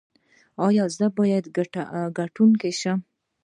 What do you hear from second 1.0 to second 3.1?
باید ګټونکی شم؟